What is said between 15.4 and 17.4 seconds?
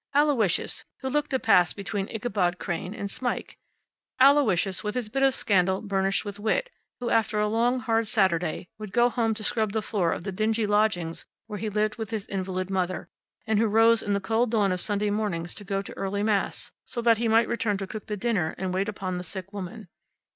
to go to early mass, so that he